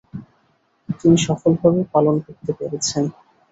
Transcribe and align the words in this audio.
তিনি 0.99 1.17
সফলভাবে 1.25 1.81
পালন 1.93 2.15
করতে 2.25 2.51
পেরেছেন। 2.59 3.03